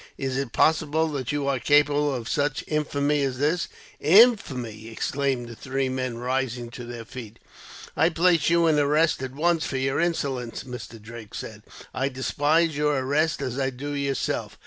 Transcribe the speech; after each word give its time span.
Is 0.17 0.35
it 0.35 0.51
possible 0.51 1.09
that 1.09 1.31
you 1.31 1.47
are 1.47 1.59
capable 1.59 2.11
of 2.11 2.27
such 2.27 2.63
infamy 2.65 3.21
as 3.21 3.37
this?" 3.37 3.67
"Infamy!" 3.99 4.87
exclaimed 4.89 5.47
the 5.47 5.55
three 5.55 5.89
men, 5.89 6.17
rising 6.17 6.71
to 6.71 6.85
their 6.85 7.05
feet. 7.05 7.37
"I 7.95 8.09
place 8.09 8.49
you 8.49 8.65
in 8.65 8.79
arrest 8.79 9.21
at 9.21 9.35
once, 9.35 9.63
for 9.67 9.77
your 9.77 9.99
insolence," 9.99 10.63
Mr. 10.63 10.99
Drake 10.99 11.35
said. 11.35 11.61
"I 11.93 12.09
despise 12.09 12.75
your 12.75 12.97
arrest, 12.97 13.43
as 13.43 13.59
I 13.59 13.69
do 13.69 13.93
yourself. 13.93 14.57